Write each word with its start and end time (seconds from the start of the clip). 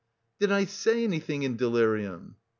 "Did 0.39 0.51
I 0.51 0.65
say 0.65 1.03
anything 1.03 1.43
in 1.43 1.57
delirium?" 1.57 2.37